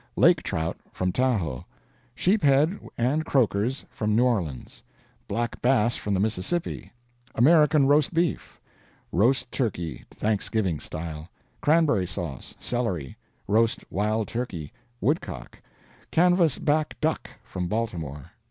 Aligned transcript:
Lake 0.15 0.41
trout, 0.41 0.77
from 0.91 1.11
Tahoe. 1.11 1.63
Sheep 2.15 2.41
head 2.41 2.79
and 2.97 3.23
croakers, 3.23 3.85
from 3.91 4.15
New 4.15 4.23
Orleans. 4.23 4.81
Black 5.27 5.61
bass 5.61 5.95
from 5.95 6.15
the 6.15 6.19
Mississippi. 6.19 6.91
American 7.35 7.85
roast 7.85 8.11
beef. 8.11 8.59
Roast 9.11 9.51
turkey, 9.51 10.05
Thanksgiving 10.09 10.79
style. 10.79 11.29
Cranberry 11.61 12.07
sauce. 12.07 12.55
Celery. 12.57 13.15
Roast 13.47 13.83
wild 13.91 14.27
turkey. 14.27 14.73
Woodcock. 15.01 15.59
Canvas 16.09 16.57
back 16.57 16.99
duck, 16.99 17.29
from 17.43 17.67
Baltimore. 17.67 18.31